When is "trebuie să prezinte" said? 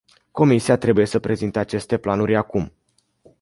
0.77-1.59